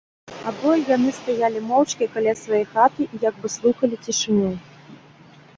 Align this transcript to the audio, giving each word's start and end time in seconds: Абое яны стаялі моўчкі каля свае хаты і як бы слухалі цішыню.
Абое 0.51 0.77
яны 0.95 1.11
стаялі 1.17 1.59
моўчкі 1.71 2.07
каля 2.15 2.33
свае 2.43 2.63
хаты 2.73 3.01
і 3.13 3.21
як 3.29 3.35
бы 3.45 3.55
слухалі 3.57 3.95
цішыню. 4.09 4.51